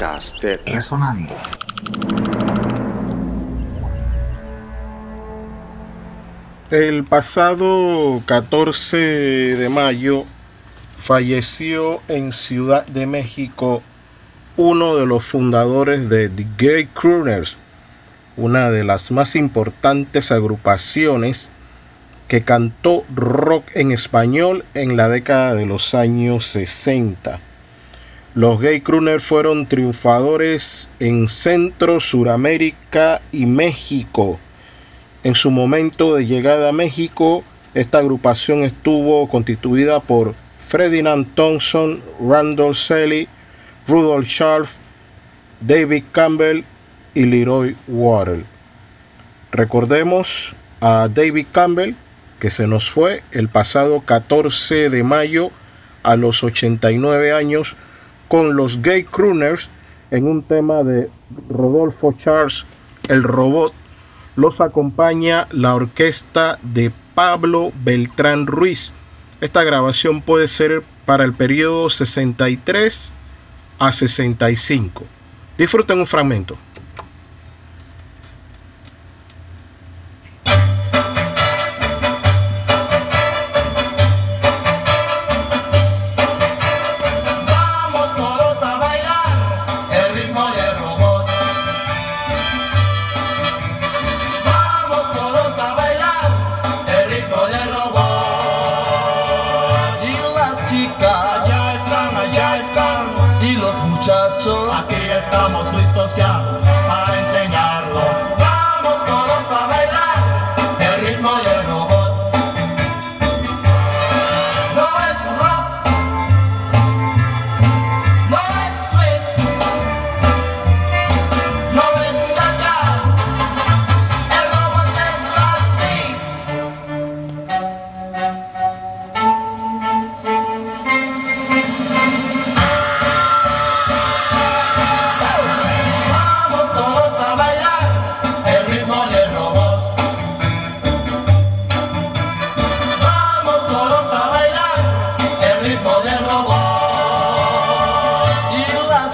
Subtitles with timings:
[0.00, 1.34] podcast de Resonando.
[6.70, 10.24] El pasado 14 de mayo
[10.96, 13.82] falleció en Ciudad de México
[14.56, 17.58] uno de los fundadores de The Gay Crooners,
[18.38, 21.50] una de las más importantes agrupaciones
[22.26, 27.49] que cantó rock en español en la década de los años 60.
[28.34, 34.38] Los Gay Crooners fueron triunfadores en Centro, Suramérica y México.
[35.24, 37.42] En su momento de llegada a México,
[37.74, 43.26] esta agrupación estuvo constituida por Ferdinand Thompson, Randall Selly,
[43.88, 44.76] Rudolph Scharf,
[45.60, 46.62] David Campbell
[47.14, 48.46] y Leroy Waddell.
[49.50, 51.96] Recordemos a David Campbell,
[52.38, 55.50] que se nos fue el pasado 14 de mayo
[56.04, 57.74] a los 89 años
[58.30, 59.68] con los Gay Crooners
[60.12, 61.10] en un tema de
[61.48, 62.64] Rodolfo Charles,
[63.08, 63.74] El Robot.
[64.36, 68.92] Los acompaña la orquesta de Pablo Beltrán Ruiz.
[69.40, 73.12] Esta grabación puede ser para el periodo 63
[73.80, 75.04] a 65.
[75.58, 76.56] Disfruten un fragmento.
[104.12, 106.59] Aquí estamos listos ya.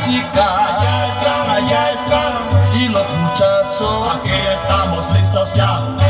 [0.00, 0.36] las chicas.
[0.36, 2.80] Allá están, allá están.
[2.80, 4.16] Y los muchachos.
[4.16, 6.09] Aquí estamos listos ya.